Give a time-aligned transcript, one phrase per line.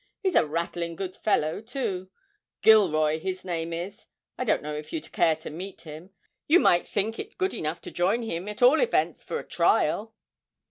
[0.23, 2.09] He's a rattling good fellow too
[2.63, 4.07] Gilroy, his name is.
[4.35, 6.09] I don't know if you'd care to meet him.
[6.47, 10.15] You might think it good enough to join him, at all events for a trial.'